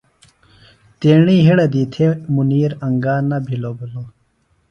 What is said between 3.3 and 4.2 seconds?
بِھلوۡ بِھلوۡ۔